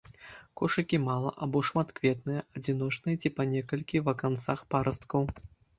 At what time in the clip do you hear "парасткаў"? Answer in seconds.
4.75-5.23